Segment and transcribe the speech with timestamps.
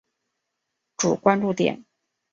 [0.97, 1.85] 主关注点。